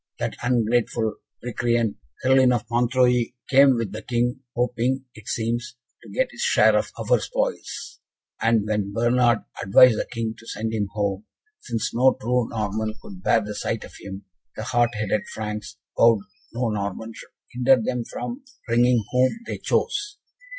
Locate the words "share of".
6.41-6.89